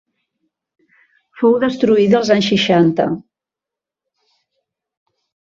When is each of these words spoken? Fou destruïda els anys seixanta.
Fou 1.41 1.57
destruïda 1.65 2.19
els 2.21 2.33
anys 2.37 2.49
seixanta. 2.53 3.07